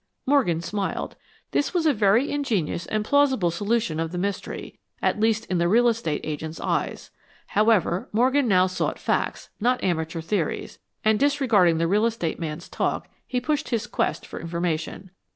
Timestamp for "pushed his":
13.39-13.85